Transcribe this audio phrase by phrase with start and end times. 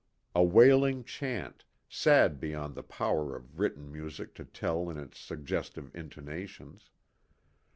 [0.33, 5.95] A wailing chant, sad beyond the power of written music to tell in its suggestive
[5.95, 6.89] intonations.